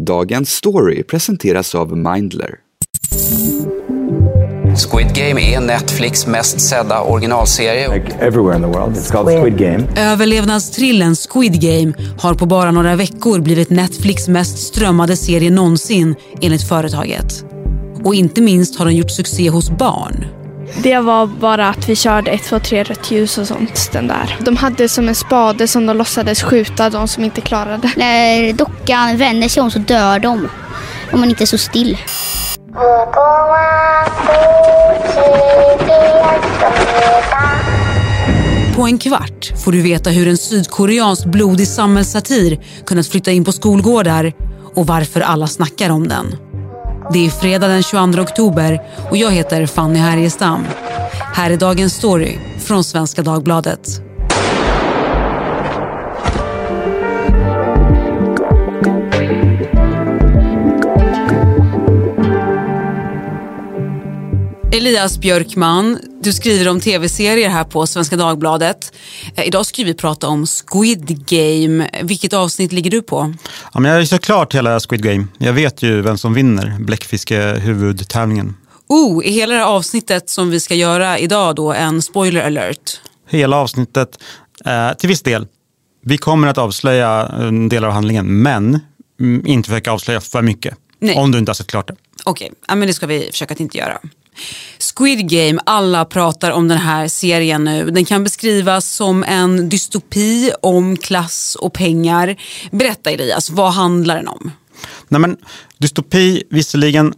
[0.00, 2.58] Dagens story presenteras av Mindler.
[4.76, 7.94] Squid Game är Netflix mest sedda originalserie.
[7.94, 8.96] Like everywhere in the world.
[8.96, 9.86] It's called Squid Game.
[9.96, 16.68] Överlevnadstrillen Squid Game har på bara några veckor blivit Netflix mest strömmade serie någonsin enligt
[16.68, 17.44] företaget.
[18.04, 20.41] Och inte minst har den gjort succé hos barn.
[20.76, 23.88] Det var bara att vi körde 1, 2, 3 rött ljus och sånt.
[23.92, 24.36] Den där.
[24.40, 27.92] De hade som en spade som de låtsades skjuta de som inte klarade.
[27.96, 30.48] När dockan vänder sig om så dör de.
[31.12, 31.98] Om man inte är så still.
[38.76, 43.52] På en kvart får du veta hur en sydkoreansk blodig samhällssatir kunnat flytta in på
[43.52, 44.32] skolgårdar
[44.74, 46.36] och varför alla snackar om den.
[47.10, 50.66] Det är fredag den 22 oktober och jag heter Fanny Härgestam.
[51.34, 54.02] Här är dagens story från Svenska Dagbladet.
[64.72, 68.92] Elias Björkman, du skriver om tv-serier här på Svenska Dagbladet.
[69.34, 71.90] Eh, idag ska vi prata om Squid Game.
[72.02, 73.34] Vilket avsnitt ligger du på?
[73.72, 75.26] Ja, men jag är såklart hela Squid Game.
[75.38, 78.54] Jag vet ju vem som vinner bläckfiske-huvudtävlingen.
[78.88, 83.00] Oh, är hela det här avsnittet som vi ska göra idag då en spoiler alert?
[83.28, 84.18] Hela avsnittet,
[84.64, 85.46] eh, till viss del.
[86.04, 88.80] Vi kommer att avslöja en del av handlingen, men
[89.20, 90.74] mm, inte försöka avslöja för mycket.
[90.98, 91.16] Nej.
[91.16, 91.94] Om du inte har sett klart det.
[92.24, 93.98] Okej, ja, men det ska vi försöka att inte göra.
[94.96, 97.90] Squid Game, alla pratar om den här serien nu.
[97.90, 102.36] Den kan beskrivas som en dystopi om klass och pengar.
[102.70, 104.50] Berätta Elias, vad handlar den om?
[105.08, 105.36] Nej, men,
[105.78, 107.14] dystopi, visserligen,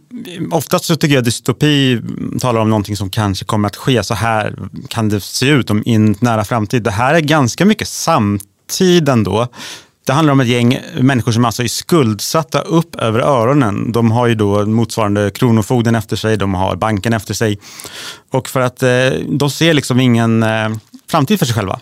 [0.51, 2.01] oftast så tycker jag dystopi
[2.39, 4.03] talar om någonting som kanske kommer att ske.
[4.03, 4.55] Så här
[4.87, 6.83] kan det se ut om, i en nära framtid.
[6.83, 9.47] Det här är ganska mycket samtid ändå.
[10.05, 13.91] Det handlar om ett gäng människor som alltså är skuldsatta upp över öronen.
[13.91, 17.59] De har ju då motsvarande Kronofogden efter sig, de har banken efter sig.
[18.31, 18.89] Och för att eh,
[19.29, 20.69] de ser liksom ingen eh,
[21.09, 21.79] framtid för sig själva.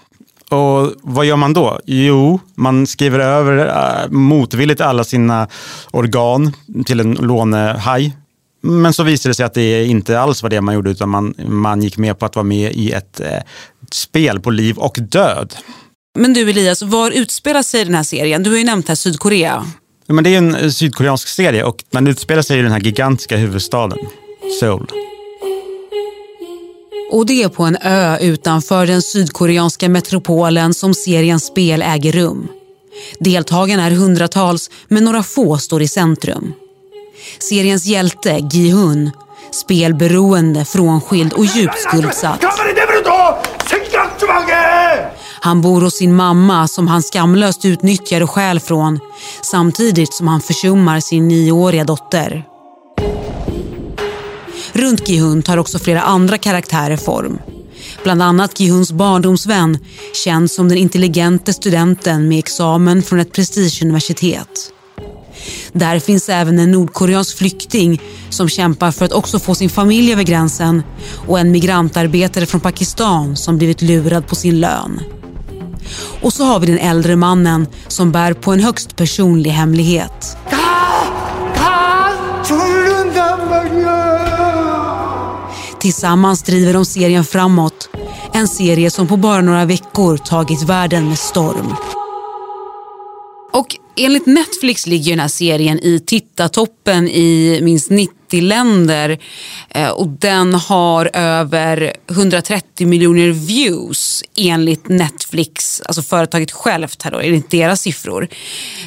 [0.49, 1.79] Och vad gör man då?
[1.85, 5.47] Jo, man skriver över eh, motvilligt alla sina
[5.91, 6.53] organ
[6.85, 8.17] till en lånehaj.
[8.61, 11.33] Men så visade det sig att det inte alls var det man gjorde utan man,
[11.47, 13.39] man gick med på att vara med i ett eh,
[13.91, 15.53] spel på liv och död.
[16.15, 18.43] Men du Elias, var utspelar sig den här serien?
[18.43, 19.65] Du har ju nämnt här Sydkorea.
[20.07, 23.37] Ja, men det är en sydkoreansk serie och man utspelar sig i den här gigantiska
[23.37, 23.99] huvudstaden,
[24.59, 24.91] Seoul.
[27.11, 32.47] Och det är på en ö utanför den sydkoreanska metropolen som seriens spel äger rum.
[33.19, 36.53] Deltagarna är hundratals, men några få står i centrum.
[37.39, 39.11] Seriens hjälte, Gi-Hun,
[39.51, 42.45] spelberoende, frånskild och djupt skuldsatt.
[45.43, 48.99] Han bor hos sin mamma som han skamlöst utnyttjar och stjäl från
[49.41, 52.45] samtidigt som han försummar sin nioåriga dotter.
[54.73, 57.39] Runt Gihun tar också flera andra karaktärer form.
[58.03, 59.77] Bland annat Gihuns barndomsvän,
[60.23, 64.71] känd som den intelligente studenten med examen från ett prestigeuniversitet.
[65.73, 70.23] Där finns även en nordkoreansk flykting som kämpar för att också få sin familj över
[70.23, 70.83] gränsen
[71.27, 74.99] och en migrantarbetare från Pakistan som blivit lurad på sin lön.
[76.21, 80.37] Och så har vi den äldre mannen som bär på en högst personlig hemlighet.
[85.79, 87.89] Tillsammans driver de serien framåt.
[88.33, 91.75] En serie som på bara några veckor tagit världen med storm.
[93.53, 99.19] Och enligt Netflix ligger den här serien i tittartoppen i minst 90 länder.
[99.69, 107.19] Eh, och den har över 130 miljoner views enligt Netflix, alltså företaget självt här då,
[107.19, 108.27] enligt deras siffror.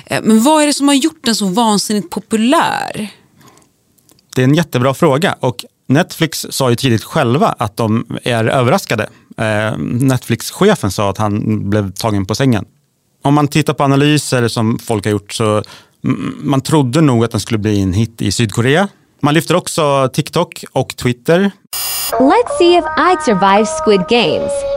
[0.07, 3.09] Eh, men vad är det som har gjort den så vansinnigt populär?
[4.35, 9.09] Det är en jättebra fråga och Netflix sa ju tidigt själva att de är överraskade.
[9.37, 12.65] Eh, Netflix-chefen sa att han blev tagen på sängen.
[13.27, 15.63] Om man tittar på analyser som folk har gjort så
[16.41, 18.89] man trodde nog att den skulle bli en hit i Sydkorea.
[19.21, 21.51] Man lyfter också TikTok och Twitter.
[22.13, 24.76] Let's see if I survive Squid Games.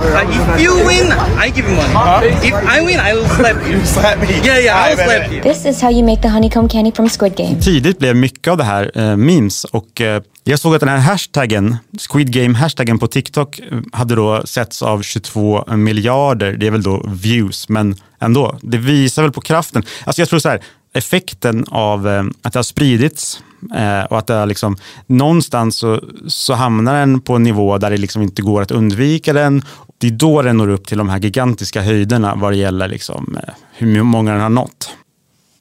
[0.00, 1.12] Uh, if you win,
[1.44, 1.94] I give you money.
[1.94, 2.20] Huh?
[2.42, 3.78] If I win, I will slap you.
[3.78, 4.26] You slap me?
[4.44, 5.42] Yeah, yeah, I will slap you.
[5.42, 7.60] This is how you make the honeycomb candy from Squid Game.
[7.60, 10.98] Tidigt blev mycket av det här eh, memes och eh, jag såg att den här
[10.98, 11.76] hashtaggen,
[12.10, 16.52] Squid Game-hashtaggen på TikTok eh, hade då setts av 22 miljarder.
[16.52, 18.58] Det är väl då views, men ändå.
[18.62, 19.82] Det visar väl på kraften.
[20.04, 20.60] Alltså jag tror så här,
[20.94, 23.42] effekten av eh, att det har spridits
[23.76, 24.76] eh, och att det har liksom,
[25.06, 29.32] någonstans så, så hamnar den på en nivå där det liksom inte går att undvika
[29.32, 29.62] den.
[30.00, 33.38] Det är då den når upp till de här gigantiska höjderna vad det gäller liksom,
[33.42, 34.90] eh, hur många den har nått.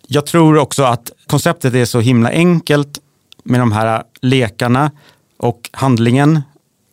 [0.07, 2.99] Jag tror också att konceptet är så himla enkelt
[3.43, 4.91] med de här lekarna
[5.37, 6.41] och handlingen.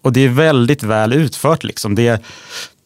[0.02, 1.64] Och det är väldigt väl utfört.
[1.64, 1.94] Liksom.
[1.94, 2.20] Det, är,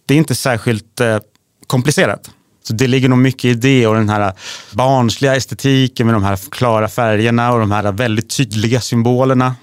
[0.07, 1.19] det är inte särskilt eh,
[1.67, 2.31] komplicerat.
[2.63, 4.33] Så det ligger nog mycket i det och den här
[4.73, 9.55] barnsliga estetiken med de här klara färgerna och de här väldigt tydliga symbolerna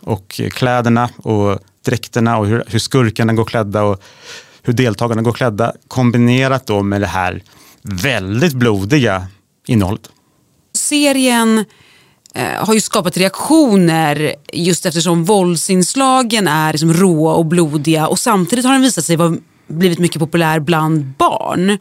[0.00, 4.02] och kläderna och dräkterna och hur, hur skurkarna går klädda och
[4.66, 7.42] hur deltagarna går klädda kombinerat då med det här
[7.82, 9.26] väldigt blodiga
[9.66, 10.10] innehållet.
[10.74, 11.64] Serien
[12.34, 18.64] eh, har ju skapat reaktioner just eftersom våldsinslagen är liksom råa och blodiga och samtidigt
[18.64, 19.36] har den visat sig vara
[19.66, 21.78] blivit mycket populär bland barn.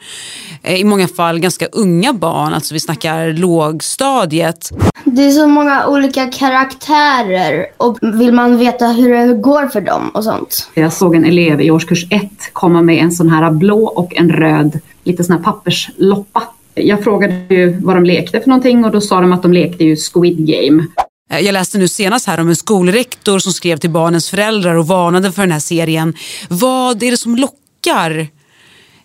[0.62, 4.72] Eh, I många fall ganska unga barn, alltså vi snackar lågstadiet.
[5.04, 10.10] Det är så många olika karaktärer och vill man veta hur det går för dem
[10.10, 10.70] och sånt.
[10.74, 14.30] Jag såg en elev i årskurs ett komma med en sån här blå och en
[14.30, 16.44] röd, lite sån här pappersloppa.
[16.74, 19.84] Jag frågade ju vad de lekte för någonting och då sa de att de lekte
[19.84, 20.88] ju Squid Game.
[21.32, 24.88] Eh, jag läste nu senast här om en skolrektor som skrev till barnens föräldrar och
[24.88, 26.14] varnade för den här serien.
[26.50, 28.28] Vad är det som lockar lockar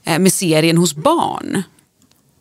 [0.04, 1.62] eh, med serien hos barn?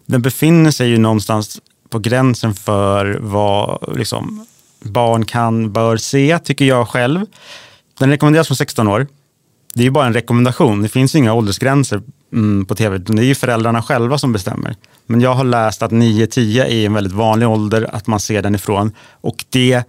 [0.06, 4.46] Den befinner sig ju någonstans på gränsen för vad liksom,
[4.80, 7.26] barn kan, bör se, tycker jag själv.
[8.00, 9.08] Den rekommenderas från 16 år.
[9.74, 10.82] Det är ju bara en rekommendation.
[10.82, 12.02] Det finns inga åldersgränser
[12.34, 12.98] mm, på tv.
[12.98, 14.76] Det är ju föräldrarna själva som bestämmer.
[15.06, 18.56] Men jag har läst att 9-10 är en väldigt vanlig ålder att man ser den
[18.56, 18.92] ifrån.
[19.22, 19.84] Och det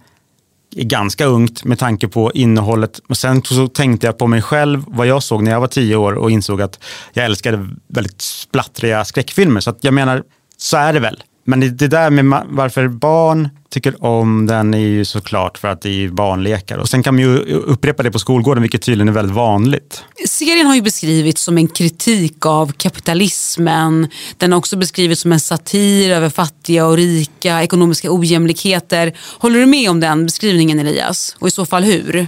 [0.75, 2.99] är ganska ungt med tanke på innehållet.
[3.09, 5.95] Och sen så tänkte jag på mig själv, vad jag såg när jag var tio
[5.95, 6.79] år och insåg att
[7.13, 9.59] jag älskade väldigt splattriga skräckfilmer.
[9.59, 10.23] Så jag menar,
[10.57, 11.23] så är det väl.
[11.43, 15.89] Men det där med varför barn tycker om den är ju såklart för att det
[15.89, 16.77] är barnlekar.
[16.77, 20.03] Och sen kan man ju upprepa det på skolgården, vilket tydligen är väldigt vanligt.
[20.27, 24.07] Serien har ju beskrivits som en kritik av kapitalismen.
[24.37, 29.13] Den har också beskrivits som en satir över fattiga och rika, ekonomiska ojämlikheter.
[29.39, 31.35] Håller du med om den beskrivningen Elias?
[31.39, 32.27] Och i så fall hur?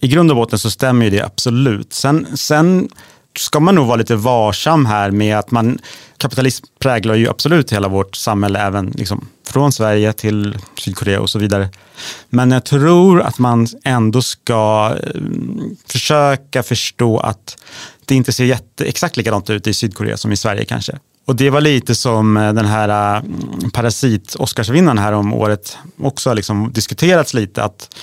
[0.00, 1.92] I grund och botten så stämmer ju det absolut.
[1.92, 2.88] Sen, sen
[3.38, 5.78] ska man nog vara lite varsam här med att man
[6.18, 11.38] kapitalism präglar ju absolut hela vårt samhälle, även liksom, från Sverige till Sydkorea och så
[11.38, 11.68] vidare.
[12.28, 15.20] Men jag tror att man ändå ska eh,
[15.86, 17.56] försöka förstå att
[18.04, 20.98] det inte ser jätte, exakt likadant ut i Sydkorea som i Sverige kanske.
[21.24, 23.22] Och det var lite som eh, den här eh,
[23.72, 27.62] Parasit-Oscarsvinnaren här om året också har liksom diskuterats lite.
[27.62, 27.96] att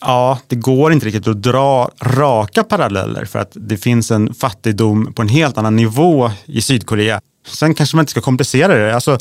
[0.00, 5.12] Ja, det går inte riktigt att dra raka paralleller för att det finns en fattigdom
[5.12, 7.20] på en helt annan nivå i Sydkorea.
[7.46, 8.94] Sen kanske man inte ska komplicera det.
[8.94, 9.18] Alltså,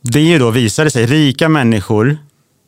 [0.00, 2.18] det är ju då, visar det sig, rika människor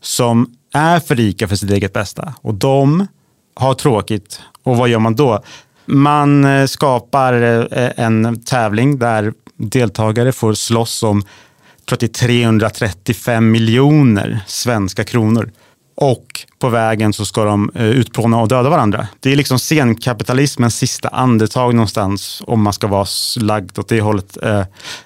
[0.03, 3.07] som är för rika för sitt eget bästa och de
[3.55, 4.41] har tråkigt.
[4.63, 5.43] Och vad gör man då?
[5.87, 7.43] Man eh, skapar
[7.73, 11.23] eh, en tävling där deltagare får slåss om
[11.85, 15.51] 335 miljoner svenska kronor
[16.01, 19.07] och på vägen så ska de eh, utplåna och döda varandra.
[19.21, 23.07] Det är liksom senkapitalismens sista andetag någonstans om man ska vara
[23.41, 24.37] lagd åt det hållet.
[24.43, 24.63] Eh,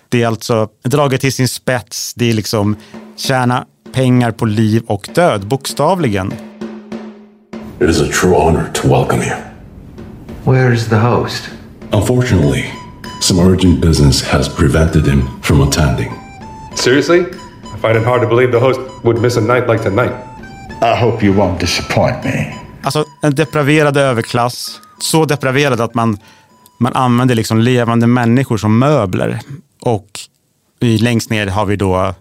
[0.08, 2.14] det är alltså draget till sin spets.
[2.14, 2.76] Det är liksom
[3.16, 6.32] tjäna pengar på liv och död, bokstavligen.
[7.80, 9.36] It is a true honor to welcome you.
[10.44, 11.50] Where is the host?
[11.92, 12.64] Unfortunately,
[13.20, 16.12] some urgent business has prevented him from attending.
[16.74, 17.20] Seriously?
[17.20, 20.33] I find it hard to believe the host would miss a night like tonight.
[20.84, 22.54] I hope you won't disappoint me.
[22.82, 24.80] Alltså en depraverad överklass.
[24.98, 26.18] Så depraverad att man,
[26.78, 29.40] man använder liksom levande människor som möbler.
[29.80, 30.20] Och
[30.80, 32.14] i, längst ner har vi då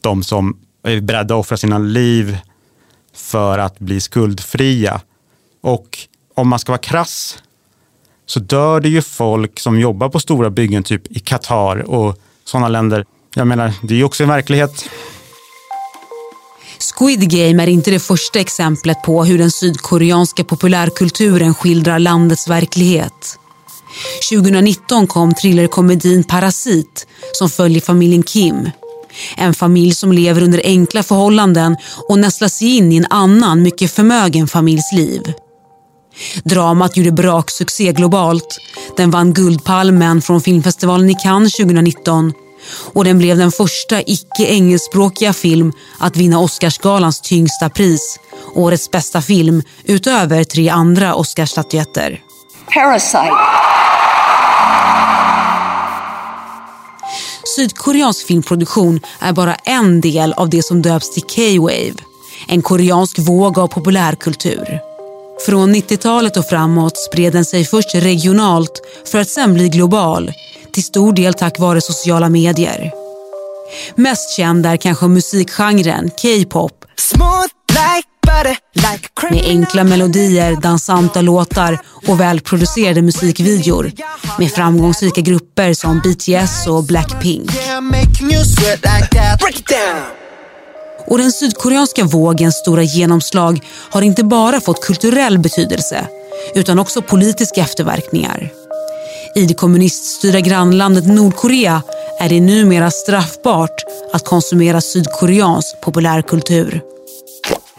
[0.00, 2.38] de som är beredda att offra sina liv
[3.14, 5.00] för att bli skuldfria.
[5.62, 5.98] Och
[6.34, 7.38] om man ska vara krass
[8.26, 12.68] så dör det ju folk som jobbar på stora byggen, typ i Qatar och sådana
[12.68, 13.04] länder.
[13.34, 14.90] Jag menar, det är ju också en verklighet.
[16.82, 23.38] Squid Game är inte det första exemplet på hur den sydkoreanska populärkulturen skildrar landets verklighet.
[24.30, 28.70] 2019 kom thrillerkomedin Parasit som följer familjen Kim.
[29.36, 31.76] En familj som lever under enkla förhållanden
[32.08, 35.32] och nästlas in i en annan, mycket förmögen familjs liv.
[36.44, 38.58] Dramat gjorde braksuccé globalt.
[38.96, 42.32] Den vann Guldpalmen från filmfestivalen i Cannes 2019
[42.92, 48.18] och den blev den första icke-engelskspråkiga film att vinna Oscarsgalans tyngsta pris,
[48.54, 52.20] årets bästa film, utöver tre andra Oscarsstatyetter.
[52.74, 53.30] Parasite.
[57.56, 61.94] Sydkoreansk filmproduktion är bara en del av det som döps till K-wave,
[62.48, 64.80] en koreansk våg av populärkultur.
[65.46, 70.32] Från 90-talet och framåt spred den sig först regionalt för att sen bli global
[70.72, 72.92] till stor del tack vare sociala medier.
[73.94, 76.84] Mest känd är kanske musikgenren K-pop.
[79.30, 83.92] Med enkla melodier, dansanta låtar och välproducerade musikvideor
[84.38, 87.50] med framgångsrika grupper som BTS och Blackpink.
[91.06, 93.60] Och den sydkoreanska vågens stora genomslag
[93.90, 96.06] har inte bara fått kulturell betydelse
[96.54, 98.59] utan också politiska efterverkningar.
[99.34, 101.82] I det kommuniststyrda grannlandet Nordkorea
[102.20, 106.80] är det numera straffbart att konsumera sydkoreansk populärkultur.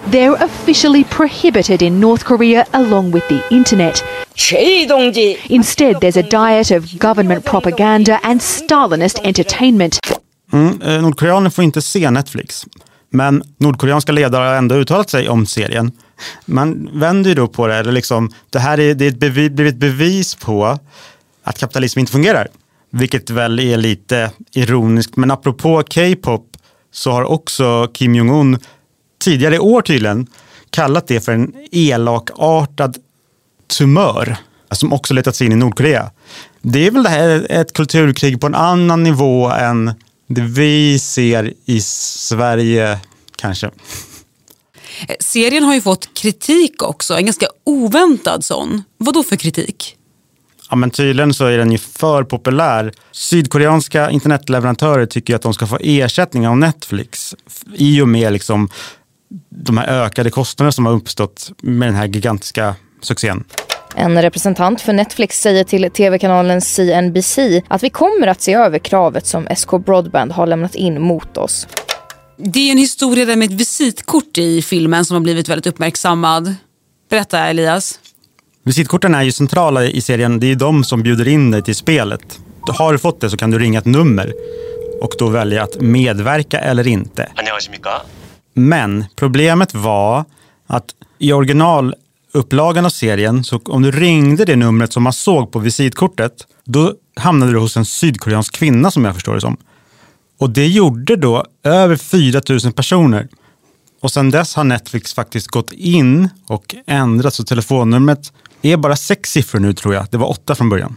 [0.06, 4.04] They're officially prohibited in North Korea along with the internet.
[5.50, 10.00] Instead, there's a diet of government propaganda and Stalinist entertainment.
[10.54, 12.66] Mm, eh, Nordkoreaner får inte se Netflix.
[13.10, 15.92] Men nordkoreanska ledare har ändå uttalat sig om serien.
[16.46, 19.52] Man vänder ju då på det, eller liksom, det här är, det är ett bevis,
[19.52, 20.80] blivit bevis på
[21.44, 22.48] att kapitalism inte fungerar.
[22.90, 25.16] Vilket väl är lite ironiskt.
[25.16, 26.58] Men apropå K-pop
[26.92, 28.60] så har också Kim Jong-Un
[29.24, 30.28] tidigare i år tydligen
[30.70, 32.98] kallat det för en elakartad
[33.78, 34.38] tumör
[34.72, 36.12] som också letat sig in i Nordkorea.
[36.62, 39.94] Det är väl det här ett kulturkrig på en annan nivå än
[40.28, 43.00] det vi ser i Sverige
[43.36, 43.72] kanske.
[45.20, 48.84] Serien har ju fått kritik också, en ganska oväntad sån.
[48.98, 49.98] Vad då för kritik?
[50.72, 52.92] Ja, men tydligen så är den ju för populär.
[53.12, 57.36] Sydkoreanska internetleverantörer tycker att de ska få ersättning av Netflix
[57.76, 58.70] i och med liksom
[59.50, 63.44] de här ökade kostnaderna som har uppstått med den här gigantiska succén.
[63.96, 69.28] En representant för Netflix säger till tv-kanalen CNBC att vi kommer att se över kravet
[69.28, 71.68] som SK Broadband har lämnat in mot oss.
[72.38, 76.56] Det är en historia där med ett visitkort i filmen som har blivit väldigt uppmärksammad.
[77.10, 78.00] Berätta Elias.
[78.64, 80.40] Visitkorten är ju centrala i serien.
[80.40, 82.40] Det är de som bjuder in dig till spelet.
[82.68, 84.34] Har du fått det så kan du ringa ett nummer
[85.02, 87.30] och då välja att medverka eller inte.
[88.54, 90.26] Men problemet var
[90.68, 90.86] att
[91.20, 96.34] i originalupplagan av serien, så om du ringde det numret som man såg på visitkortet,
[96.66, 99.58] då hamnade du hos en sydkoreansk kvinna som jag förstår det som.
[100.40, 103.28] Och det gjorde då över 4 000 personer.
[104.02, 109.32] Och sen dess har Netflix faktiskt gått in och ändrat så telefonnumret är bara sex
[109.32, 110.06] siffror nu tror jag.
[110.12, 110.96] Det var åtta från början.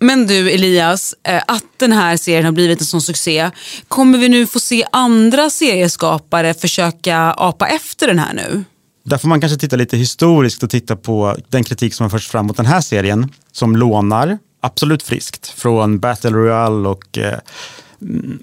[0.00, 3.50] Men du Elias, eh, att den här serien har blivit en sån succé,
[3.88, 8.64] kommer vi nu få se andra serieskapare försöka apa efter den här nu?
[9.04, 12.28] Där får man kanske titta lite historiskt och titta på den kritik som har förts
[12.28, 17.38] fram mot den här serien som lånar, absolut friskt, från Battle Royale och eh,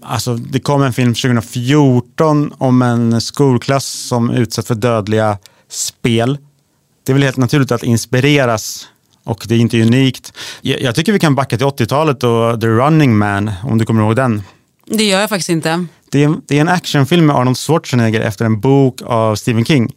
[0.01, 5.37] Alltså, det kom en film 2014 om en skolklass som utsätts för dödliga
[5.69, 6.37] spel.
[7.05, 8.87] Det är väl helt naturligt att inspireras
[9.23, 10.33] och det är inte unikt.
[10.61, 14.15] Jag tycker vi kan backa till 80-talet och The Running Man, om du kommer ihåg
[14.15, 14.43] den.
[14.85, 15.85] Det gör jag faktiskt inte.
[16.11, 19.93] Det är, det är en actionfilm med Arnold Schwarzenegger efter en bok av Stephen King.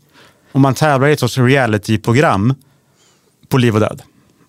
[0.53, 2.55] Och man tävlar i ett sorts realityprogram
[3.49, 4.03] på liv och död.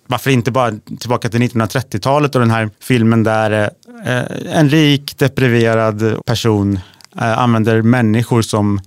[0.08, 3.70] Varför inte bara tillbaka till 1930-talet och den här filmen där
[4.06, 6.80] eh, en rik, depriverad person
[7.16, 8.82] eh, använder människor som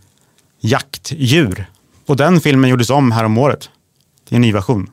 [0.60, 1.66] jaktdjur.
[2.06, 3.70] Och den filmen gjordes om här om året.
[4.28, 4.90] Det är en ny version.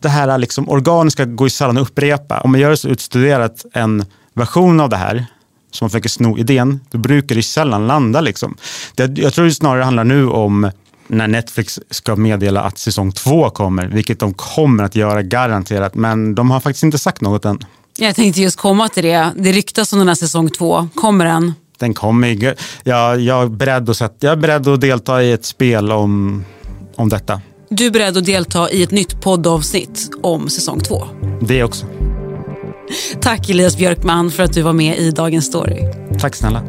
[0.00, 2.40] Det här liksom organiska går ju sällan att upprepa.
[2.40, 5.26] Om man gör så utstuderat en version av det här
[5.70, 8.20] som man försöker sno idén, då brukar det sällan landa.
[8.20, 8.56] Liksom.
[8.94, 10.70] Det, jag tror det snarare handlar nu om
[11.06, 15.94] när Netflix ska meddela att säsong två kommer, vilket de kommer att göra garanterat.
[15.94, 17.58] Men de har faktiskt inte sagt något än.
[17.98, 19.32] Jag tänkte just komma till det.
[19.36, 20.88] Det ryktas om den här säsong två.
[20.94, 21.54] Kommer den?
[21.78, 22.54] Den kommer.
[22.84, 26.44] Jag, jag, är beredd att sätta, jag är beredd att delta i ett spel om,
[26.96, 27.40] om detta.
[27.68, 31.04] Du är beredd att delta i ett nytt poddavsnitt om säsong två?
[31.40, 31.86] Det också.
[33.20, 35.82] Tack Elias Björkman för att du var med i Dagens Story.
[36.20, 36.62] Tack snälla.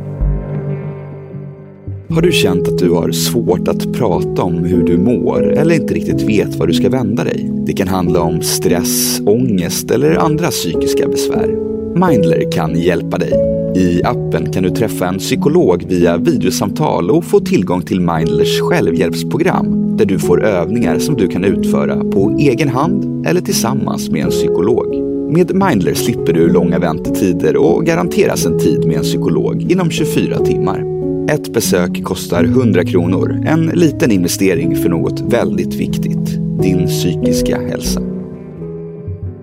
[2.09, 5.93] Har du känt att du har svårt att prata om hur du mår eller inte
[5.93, 7.51] riktigt vet var du ska vända dig?
[7.65, 11.47] Det kan handla om stress, ångest eller andra psykiska besvär.
[11.95, 13.58] Mindler kan hjälpa dig.
[13.75, 19.97] I appen kan du träffa en psykolog via videosamtal och få tillgång till Mindlers självhjälpsprogram
[19.97, 24.29] där du får övningar som du kan utföra på egen hand eller tillsammans med en
[24.29, 24.95] psykolog.
[25.31, 30.37] Med Mindler slipper du långa väntetider och garanteras en tid med en psykolog inom 24
[30.37, 30.85] timmar.
[31.29, 33.43] Ett besök kostar 100 kronor.
[33.45, 36.39] En liten investering för något väldigt viktigt.
[36.61, 38.18] Din psykiska hälsa.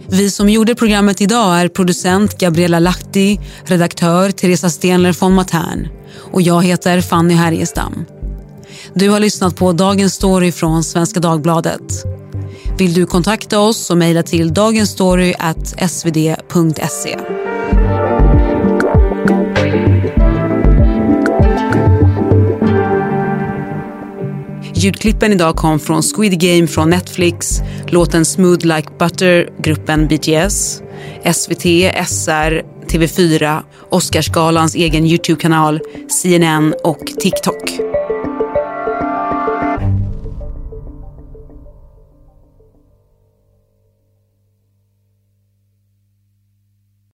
[0.09, 5.89] Vi som gjorde programmet idag är producent Gabriella Lahti, redaktör Teresa Stenler von Matern
[6.33, 8.05] och jag heter Fanny Härgestam.
[8.95, 12.05] Du har lyssnat på Dagens story från Svenska Dagbladet.
[12.79, 17.19] Vill du kontakta oss så mejla till dagensstory.svd.se.
[24.87, 30.83] Ljudklippen idag kom från Squid Game från Netflix, låten Smooth Like Butter, gruppen BTS,
[31.33, 31.65] SVT,
[32.07, 35.81] SR, TV4, Oscarsgalans egen Youtube-kanal,
[36.23, 37.81] CNN och TikTok.